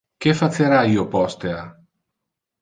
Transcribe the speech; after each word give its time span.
Que 0.25 0.31
facera 0.37 0.79
io 0.93 1.05
postea? 1.17 1.61